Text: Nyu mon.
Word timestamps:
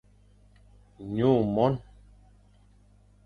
Nyu 1.13 1.31
mon. 1.55 1.73